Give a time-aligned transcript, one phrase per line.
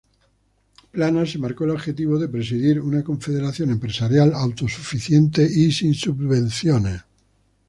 [0.93, 7.01] Planas se marcó el objetivo de presidir una confederación empresarial "autosuficiente y sin subvenciones"